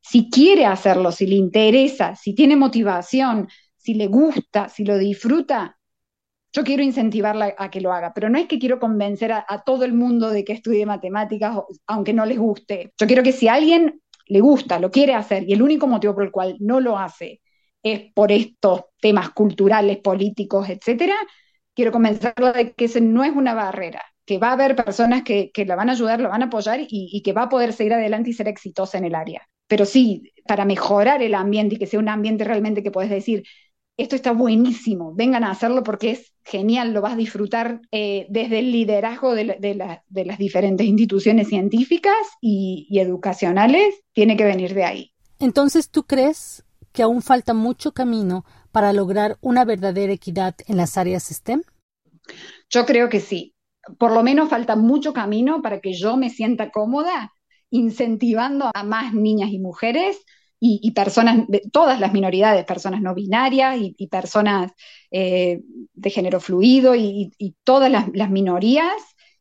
Si 0.00 0.30
quiere 0.30 0.66
hacerlo, 0.66 1.12
si 1.12 1.26
le 1.26 1.36
interesa, 1.36 2.16
si 2.16 2.34
tiene 2.34 2.56
motivación, 2.56 3.48
si 3.76 3.94
le 3.94 4.06
gusta, 4.06 4.68
si 4.68 4.84
lo 4.84 4.98
disfruta, 4.98 5.78
yo 6.52 6.64
quiero 6.64 6.82
incentivarla 6.82 7.54
a 7.56 7.70
que 7.70 7.80
lo 7.80 7.92
haga, 7.92 8.12
pero 8.12 8.28
no 8.28 8.38
es 8.38 8.46
que 8.46 8.58
quiero 8.58 8.80
convencer 8.80 9.32
a, 9.32 9.44
a, 9.48 9.62
todo 9.62 9.84
el 9.84 9.92
mundo 9.92 10.30
de 10.30 10.44
que 10.44 10.52
estudie 10.52 10.84
matemáticas, 10.84 11.56
aunque 11.86 12.12
no 12.12 12.26
les 12.26 12.38
guste. 12.38 12.92
Yo 12.98 13.06
quiero 13.06 13.22
que 13.22 13.32
si 13.32 13.46
alguien 13.46 14.00
le 14.26 14.40
gusta, 14.40 14.78
lo 14.80 14.90
quiere 14.90 15.14
hacer, 15.14 15.48
y 15.48 15.52
el 15.52 15.62
único 15.62 15.86
motivo 15.86 16.14
por 16.14 16.24
el 16.24 16.30
cual 16.30 16.56
no 16.60 16.80
lo 16.80 16.98
hace 16.98 17.40
es 17.82 18.12
por 18.14 18.32
estos 18.32 18.82
temas 19.00 19.30
culturales, 19.30 19.98
políticos, 19.98 20.68
etcétera, 20.68 21.14
quiero 21.74 21.92
convencerlo 21.92 22.52
de 22.52 22.72
que 22.74 22.84
ese 22.86 23.00
no 23.00 23.24
es 23.24 23.34
una 23.34 23.54
barrera, 23.54 24.02
que 24.24 24.38
va 24.38 24.50
a 24.50 24.52
haber 24.52 24.76
personas 24.76 25.22
que, 25.22 25.50
la 25.66 25.76
van 25.76 25.88
a 25.88 25.92
ayudar, 25.92 26.20
lo 26.20 26.28
van 26.28 26.42
a 26.42 26.46
apoyar 26.46 26.80
y, 26.86 27.22
que 27.22 27.32
va 27.32 27.42
a 27.44 27.48
poder 27.48 27.72
seguir 27.72 27.94
adelante 27.94 28.30
y 28.30 28.32
ser 28.32 28.48
exitosa 28.48 28.98
en 28.98 29.04
el 29.06 29.14
área. 29.14 29.48
Pero 29.70 29.86
sí, 29.86 30.32
para 30.48 30.64
mejorar 30.64 31.22
el 31.22 31.32
ambiente 31.32 31.76
y 31.76 31.78
que 31.78 31.86
sea 31.86 32.00
un 32.00 32.08
ambiente 32.08 32.42
realmente 32.42 32.82
que 32.82 32.90
puedes 32.90 33.08
decir, 33.08 33.44
esto 33.96 34.16
está 34.16 34.32
buenísimo, 34.32 35.14
vengan 35.14 35.44
a 35.44 35.52
hacerlo 35.52 35.84
porque 35.84 36.10
es 36.10 36.34
genial, 36.44 36.92
lo 36.92 37.00
vas 37.02 37.12
a 37.12 37.16
disfrutar 37.16 37.80
eh, 37.92 38.26
desde 38.30 38.58
el 38.58 38.72
liderazgo 38.72 39.32
de, 39.32 39.44
las 39.44 40.38
diferentes 40.38 40.84
instituciones 40.84 41.46
científicas 41.46 42.16
y, 42.40 42.88
educacionales, 42.98 43.94
tiene 44.12 44.36
que 44.36 44.42
venir 44.42 44.74
de 44.74 44.82
ahí. 44.82 45.12
Entonces, 45.38 45.88
¿tú 45.88 46.02
crees 46.02 46.64
que 46.92 47.04
aún 47.04 47.22
falta 47.22 47.54
mucho 47.54 47.92
camino 47.92 48.44
para 48.72 48.92
lograr 48.92 49.38
una 49.40 49.64
verdadera 49.64 50.12
equidad 50.12 50.56
en 50.66 50.78
las 50.78 50.98
áreas 50.98 51.28
STEM? 51.28 51.62
Yo 52.68 52.86
creo 52.86 53.08
que 53.08 53.20
sí. 53.20 53.54
Por 53.98 54.10
lo 54.10 54.24
menos 54.24 54.48
falta 54.48 54.74
mucho 54.74 55.12
camino 55.12 55.62
para 55.62 55.80
que 55.80 55.92
yo 55.92 56.16
me 56.16 56.28
sienta 56.28 56.72
cómoda 56.72 57.32
incentivando 57.70 58.70
a 58.72 58.82
más 58.82 59.14
niñas 59.14 59.50
y 59.50 59.58
mujeres 59.58 60.18
y, 60.62 60.90
personas 60.90 61.46
de 61.48 61.62
todas 61.72 62.00
las 62.00 62.12
minoridades, 62.12 62.66
personas 62.66 63.00
no 63.00 63.14
binarias 63.14 63.78
y, 63.80 64.06
personas 64.08 64.72
eh, 65.10 65.60
de 65.94 66.10
género 66.10 66.38
fluido 66.38 66.94
y, 66.94 67.32
todas 67.64 67.90
las, 67.90 68.30
minorías 68.30 68.92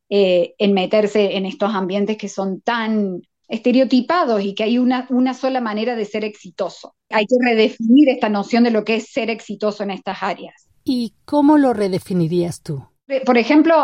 eh, 0.10 0.56
en 0.58 0.74
meterse 0.74 1.36
en 1.36 1.46
estos 1.46 1.74
ambientes 1.74 2.18
que 2.18 2.30
son 2.30 2.62
tan 2.62 3.22
estereotipados 3.50 4.42
y 4.44 4.54
que 4.54 4.64
hay 4.64 4.78
una, 4.78 5.08
una 5.10 5.34
sola 5.34 5.60
manera 5.60 5.96
de 5.96 6.06
ser 6.06 6.24
exitoso. 6.24 6.96
Hay 7.10 7.26
que 7.26 7.36
redefinir 7.44 8.08
esta 8.10 8.30
noción 8.30 8.64
de 8.64 8.72
lo 8.72 8.86
que 8.86 8.96
es 8.96 9.12
ser 9.12 9.30
exitoso 9.30 9.84
en 9.84 9.92
estas 9.92 10.24
áreas. 10.24 10.70
¿Y 10.86 11.16
cómo 11.26 11.58
lo 11.58 11.74
redefinirías 11.74 12.62
tú? 12.62 12.84
Por 13.26 13.38
ejemplo, 13.38 13.76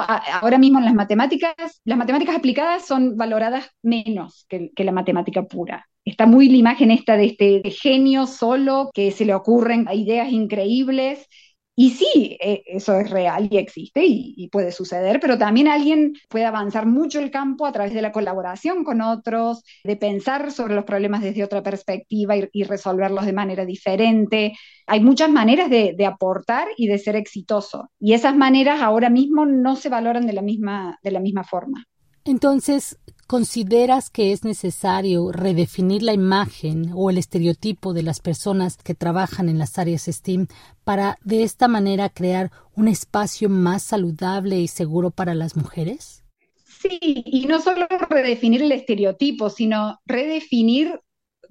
ahora 0.41 0.57
mismo 0.57 0.79
en 0.79 0.85
las 0.85 0.93
matemáticas, 0.93 1.55
las 1.83 1.97
matemáticas 1.97 2.35
aplicadas 2.35 2.85
son 2.85 3.17
valoradas 3.17 3.69
menos 3.81 4.45
que, 4.47 4.71
la 4.77 4.91
matemática 4.91 5.43
pura. 5.43 5.87
Está 6.03 6.27
muy 6.27 6.49
la 6.49 6.57
imagen 6.57 6.91
esta 6.91 7.17
de 7.17 7.25
este 7.25 7.61
genio 7.71 8.27
solo, 8.27 8.91
que 8.93 9.11
se 9.11 9.25
le 9.25 9.33
ocurren 9.33 9.87
ideas 9.91 10.31
increíbles 10.31 11.27
y 11.75 11.89
sí, 11.91 12.37
e, 12.39 12.63
eso 12.67 12.97
es 12.99 13.09
real 13.09 13.49
y 13.51 13.57
existe 13.57 14.01
y, 14.05 14.47
puede 14.49 14.71
suceder, 14.71 15.19
pero 15.19 15.37
también 15.37 15.67
alguien 15.67 16.13
puede 16.29 16.45
avanzar 16.45 16.85
mucho 16.85 17.19
el 17.19 17.31
campo 17.31 17.65
a 17.65 17.71
través 17.71 17.93
de 17.93 18.01
la 18.01 18.13
colaboración 18.13 18.83
con 18.85 19.01
otros, 19.01 19.63
de 19.83 19.97
pensar 19.97 20.51
sobre 20.51 20.75
los 20.75 20.85
problemas 20.85 21.21
desde 21.21 21.43
otra 21.43 21.61
perspectiva 21.61 22.35
y, 22.37 22.63
resolverlos 22.63 23.25
de 23.25 23.33
manera 23.33 23.65
diferente. 23.65 24.53
Hay 24.87 25.01
muchas 25.01 25.29
maneras 25.29 25.69
de, 25.69 25.93
de, 25.97 26.05
aportar 26.05 26.67
y 26.77 26.87
de 26.87 26.97
ser 26.97 27.15
exitoso 27.15 27.89
y 27.99 28.13
esas 28.13 28.35
maneras 28.35 28.81
ahora 28.81 29.09
mismo 29.09 29.45
no 29.45 29.75
se 29.75 29.89
valoran 29.89 30.25
de 30.25 30.33
la 30.33 30.41
misma, 30.41 30.97
de 31.03 31.11
la 31.11 31.19
misma 31.19 31.43
forma. 31.43 31.85
Entonces, 32.23 32.97
¿Consideras 33.27 34.11
que 34.11 34.31
es 34.33 34.43
necesario 34.43 35.31
redefinir 35.31 36.03
la 36.03 36.13
imagen 36.13 36.91
o 36.93 37.09
el 37.09 37.17
estereotipo 37.17 37.91
de 37.91 38.03
las 38.03 38.19
personas 38.19 38.77
que 38.77 38.93
trabajan 38.93 39.49
en 39.49 39.57
las 39.57 39.79
áreas 39.79 40.03
STEAM 40.03 40.45
para 40.83 41.17
de 41.23 41.41
esta 41.41 41.67
manera 41.67 42.09
crear 42.09 42.51
un 42.75 42.87
espacio 42.87 43.49
más 43.49 43.81
saludable 43.81 44.59
y 44.59 44.67
seguro 44.67 45.09
para 45.09 45.33
las 45.33 45.55
mujeres? 45.55 46.23
Sí, 46.65 46.99
y 47.01 47.47
no 47.47 47.59
solo 47.61 47.87
redefinir 48.09 48.61
el 48.61 48.71
estereotipo, 48.71 49.49
sino 49.49 49.99
redefinir 50.05 50.99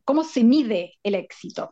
cómo 0.05 0.23
se 0.23 0.45
mide 0.45 0.93
el 1.03 1.17
éxito. 1.17 1.71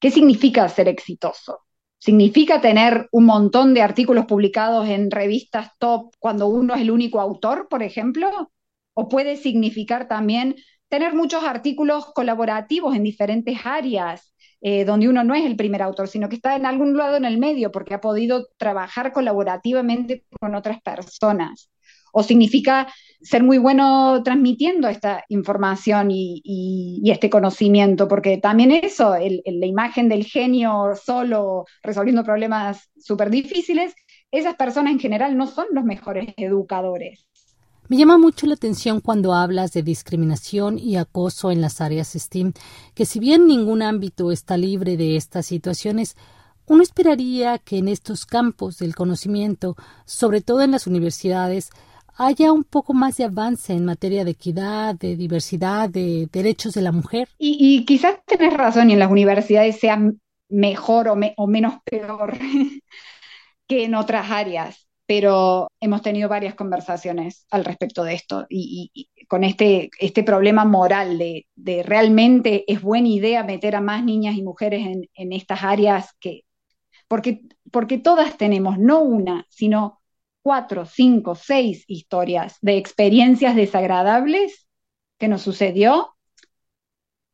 ¿Qué 0.00 0.10
significa 0.10 0.68
ser 0.68 0.88
exitoso? 0.88 1.60
¿Significa 1.98 2.60
tener 2.60 3.08
un 3.12 3.26
montón 3.26 3.74
de 3.74 3.82
artículos 3.82 4.26
publicados 4.26 4.88
en 4.88 5.08
revistas 5.08 5.70
top 5.78 6.12
cuando 6.18 6.48
uno 6.48 6.74
es 6.74 6.80
el 6.80 6.90
único 6.90 7.20
autor, 7.20 7.68
por 7.70 7.84
ejemplo? 7.84 8.50
O 8.96 9.08
puede 9.08 9.36
significar 9.36 10.08
también 10.08 10.56
tener 10.88 11.14
muchos 11.14 11.44
artículos 11.44 12.06
colaborativos 12.14 12.96
en 12.96 13.02
diferentes 13.02 13.58
áreas, 13.64 14.34
eh, 14.62 14.86
donde 14.86 15.08
uno 15.08 15.22
no 15.22 15.34
es 15.34 15.44
el 15.44 15.54
primer 15.54 15.82
autor, 15.82 16.08
sino 16.08 16.28
que 16.30 16.36
está 16.36 16.56
en 16.56 16.64
algún 16.64 16.96
lado 16.96 17.16
en 17.16 17.26
el 17.26 17.38
medio 17.38 17.70
porque 17.70 17.94
ha 17.94 18.00
podido 18.00 18.48
trabajar 18.56 19.12
colaborativamente 19.12 20.24
con 20.40 20.54
otras 20.54 20.80
personas. 20.80 21.70
O 22.12 22.22
significa 22.22 22.88
ser 23.20 23.42
muy 23.42 23.58
bueno 23.58 24.22
transmitiendo 24.22 24.88
esta 24.88 25.24
información 25.28 26.08
y, 26.10 27.02
este 27.04 27.28
conocimiento, 27.28 28.08
porque 28.08 28.38
también 28.38 28.70
eso, 28.70 29.14
la 29.14 29.66
imagen 29.66 30.08
del 30.08 30.24
genio 30.24 30.92
solo 30.94 31.66
resolviendo 31.82 32.24
problemas 32.24 32.90
súper 32.98 33.28
difíciles, 33.28 33.94
esas 34.30 34.56
personas 34.56 34.92
en 34.92 35.00
general 35.00 35.36
no 35.36 35.46
son 35.46 35.66
los 35.72 35.84
mejores 35.84 36.32
educadores. 36.38 37.26
Me 37.88 37.96
llama 37.96 38.18
mucho 38.18 38.46
la 38.46 38.54
atención 38.54 39.00
cuando 39.00 39.32
hablas 39.32 39.72
de 39.72 39.84
discriminación 39.84 40.76
y 40.78 40.96
acoso 40.96 41.52
en 41.52 41.60
las 41.60 41.80
áreas 41.80 42.14
STEAM, 42.14 42.52
que 42.94 43.06
si 43.06 43.20
bien 43.20 43.46
ningún 43.46 43.80
ámbito 43.80 44.32
está 44.32 44.56
libre 44.56 44.96
de 44.96 45.14
estas 45.16 45.46
situaciones, 45.46 46.16
uno 46.66 46.82
esperaría 46.82 47.58
que 47.58 47.78
en 47.78 47.86
estos 47.86 48.26
campos 48.26 48.78
del 48.78 48.96
conocimiento, 48.96 49.76
sobre 50.04 50.40
todo 50.40 50.62
en 50.62 50.72
las 50.72 50.88
universidades, 50.88 51.70
haya 52.16 52.50
un 52.50 52.64
poco 52.64 52.92
más 52.92 53.18
de 53.18 53.24
avance 53.24 53.72
en 53.72 53.84
materia 53.84 54.24
de 54.24 54.32
equidad, 54.32 54.96
de 54.96 55.14
diversidad, 55.14 55.88
de 55.88 56.28
derechos 56.32 56.74
de 56.74 56.82
la 56.82 56.90
mujer. 56.90 57.28
Y, 57.38 57.84
quizás 57.84 58.16
tenés 58.26 58.54
razón 58.54 58.90
y 58.90 58.94
en 58.94 58.98
las 58.98 59.10
universidades 59.12 59.78
sea 59.78 60.00
mejor 60.48 61.08
o, 61.08 61.16
o 61.36 61.46
menos 61.46 61.74
peor 61.84 62.36
que 63.68 63.84
en 63.84 63.94
otras 63.94 64.30
áreas, 64.30 64.85
pero 65.06 65.70
hemos 65.80 66.02
tenido 66.02 66.28
varias 66.28 66.54
conversaciones 66.54 67.46
al 67.50 67.64
respecto 67.64 68.02
de 68.02 68.14
esto 68.14 68.46
y, 68.48 69.08
con 69.28 69.44
este, 69.44 69.90
este 69.98 70.22
problema 70.22 70.64
moral 70.64 71.18
de, 71.18 71.82
realmente 71.84 72.64
es 72.66 72.82
buena 72.82 73.08
idea 73.08 73.44
meter 73.44 73.76
a 73.76 73.80
más 73.80 74.04
niñas 74.04 74.36
y 74.36 74.42
mujeres 74.42 74.86
en, 74.86 75.08
en 75.14 75.32
estas 75.32 75.62
áreas 75.62 76.10
que, 76.20 76.42
porque, 77.08 77.42
porque 77.70 77.98
todas 77.98 78.36
tenemos 78.36 78.78
no 78.78 79.00
una, 79.00 79.46
sino 79.48 80.00
cuatro, 80.42 80.86
cinco, 80.86 81.34
seis 81.34 81.84
historias 81.86 82.58
de 82.60 82.76
experiencias 82.76 83.56
desagradables 83.56 84.66
que 85.18 85.28
nos 85.28 85.42
sucedió 85.42 86.16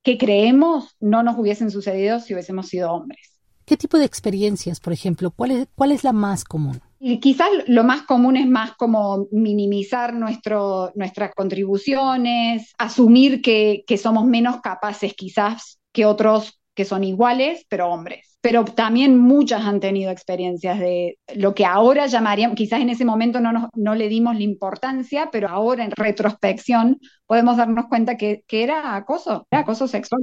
que 0.03 0.19
creemos 0.19 0.97
no 1.01 1.23
nos 1.23 1.39
hubiesen 1.39 1.71
sucedido 1.71 2.21
si 2.21 2.35
hubiésemos 2.35 2.69
sido 2.69 2.93
hombres. 2.93 3.41
¿Qué 3.65 3.77
tipo 3.77 3.99
de 3.99 4.05
experiencias, 4.05 4.81
por 4.81 4.93
ejemplo? 4.93 5.31
¿Cuál 5.31 5.53
es, 5.53 5.69
cuál 5.75 5.93
es 5.93 6.05
la 6.05 6.13
más 6.13 6.45
común? 6.45 6.81
Y 7.05 7.19
quizás 7.19 7.49
lo 7.67 7.83
más 7.83 8.03
común 8.03 8.37
es 8.37 8.47
más 8.47 8.77
como 8.77 9.27
minimizar 9.33 10.15
nuestro, 10.15 10.93
nuestras 10.95 11.35
contribuciones, 11.35 12.73
asumir 12.79 13.43
que, 13.43 13.83
que 13.89 13.99
somos 13.99 14.25
menos 14.25 14.61
capaces 14.61 15.13
quizás 15.15 15.81
que 15.91 16.07
otros 16.07 16.61
que 16.77 16.85
son 16.85 17.03
iguales, 17.03 17.67
pero 17.69 17.89
hombres. 17.89 18.39
Pero 18.41 18.65
también 18.65 19.19
muchas 19.19 19.65
han 19.65 19.81
tenido 19.81 20.13
experiencias 20.13 20.79
de 20.79 21.19
lo 21.35 21.57
que 21.57 21.65
ahora 21.65 22.07
llamaríamos, 22.07 22.57
quizás 22.57 22.81
en 22.81 22.91
ese 22.91 23.05
momento 23.05 23.41
no, 23.41 23.69
no 23.75 23.95
le 23.97 24.09
dimos 24.09 24.37
la 24.37 24.45
importancia, 24.45 25.29
pero 25.33 25.49
ahora 25.49 25.85
en 25.85 25.91
retrospección 25.91 27.01
podemos 27.27 27.57
darnos 27.57 27.87
cuenta 27.89 28.17
que, 28.17 28.45
que 28.47 28.63
era 28.63 28.95
acoso, 28.95 29.49
era 29.51 29.63
acoso 29.63 29.89
sexual. 29.89 30.23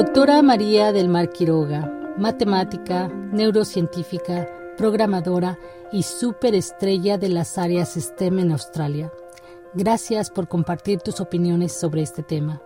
Doctora 0.00 0.40
María 0.40 0.92
del 0.92 1.10
Mar 1.10 1.28
Quiroga, 1.28 2.14
matemática, 2.16 3.08
neurocientífica, 3.08 4.48
programadora 4.78 5.58
y 5.92 6.04
superestrella 6.04 7.18
de 7.18 7.28
las 7.28 7.58
áreas 7.58 7.96
STEM 7.96 8.38
en 8.38 8.52
Australia 8.52 9.12
Gracias 9.74 10.30
por 10.30 10.48
compartir 10.48 11.00
tus 11.00 11.20
opiniones 11.20 11.78
sobre 11.78 12.00
este 12.00 12.22
tema. 12.22 12.62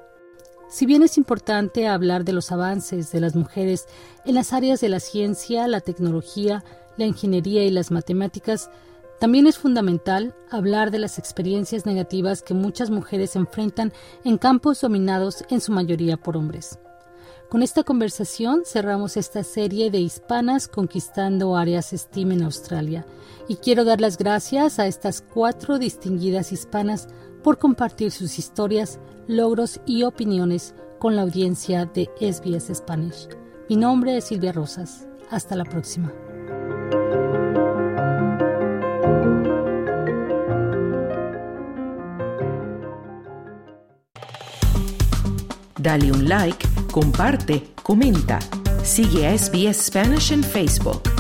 Si 0.69 0.87
bien 0.87 1.03
es 1.03 1.19
importante 1.19 1.89
hablar 1.89 2.25
de 2.25 2.35
los 2.35 2.53
avances 2.53 3.11
de 3.11 3.19
las 3.19 3.35
mujeres 3.35 3.89
en 4.25 4.37
las 4.37 4.53
áreas 4.53 4.81
de 4.81 4.91
la 4.91 5.01
ciencia, 5.01 5.67
la 5.67 5.81
tecnología, 5.81 6.63
la 6.97 7.07
ingeniería 7.07 7.65
y 7.65 7.71
las 7.71 7.91
matemáticas, 7.91 8.71
también 9.19 9.49
es 9.49 9.59
fundamental 9.59 10.37
hablar 10.53 10.93
de 10.93 11.01
las 11.01 11.19
experiencias 11.19 11.85
negativas 11.85 12.43
que 12.43 12.55
muchas 12.55 12.91
mujeres 12.91 13.35
enfrentan 13.35 13.93
en 14.23 14.39
campos 14.39 14.81
dominados 14.81 15.45
en 15.51 15.61
su 15.61 15.73
mayoría 15.73 16.17
por 16.17 16.37
hombres. 16.37 16.79
Con 17.49 17.63
esta 17.63 17.85
conversación 17.85 18.63
cerramos 18.65 19.17
esta 19.17 19.45
serie 19.45 19.91
de 19.91 19.99
hispanas 19.99 20.67
conquistando 20.67 21.57
áreas 21.57 21.91
STEAM 21.93 22.33
en 22.33 22.43
Australia 22.43 23.07
y 23.49 23.57
quiero 23.57 23.85
dar 23.85 24.01
las 24.01 24.19
gracias 24.19 24.79
a 24.79 24.87
estas 24.87 25.23
cuatro 25.23 25.79
distinguidas 25.79 26.53
hispanas 26.53 27.09
por 27.43 27.59
compartir 27.59 28.11
sus 28.11 28.39
historias, 28.39 28.99
logros 29.29 29.81
y 29.87 30.03
opiniones 30.03 30.75
con 30.99 31.15
la 31.15 31.23
audiencia 31.23 31.85
de 31.85 32.11
SBS 32.19 32.75
Spanish. 32.75 33.29
Mi 33.69 33.77
nombre 33.77 34.17
es 34.17 34.25
Silvia 34.25 34.53
Rosas. 34.53 35.07
Hasta 35.31 35.55
la 35.55 35.65
próxima. 35.65 36.13
Dale 45.79 46.11
un 46.11 46.27
like, 46.27 46.67
comparte, 46.95 47.61
comenta. 47.83 48.39
Sigue 48.85 49.27
a 49.27 49.37
SBS 49.37 49.87
Spanish 49.87 50.31
en 50.31 50.45
Facebook. 50.45 51.14